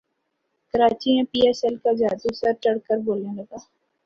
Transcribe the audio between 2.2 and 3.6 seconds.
سر چڑھ کر بولنے لگا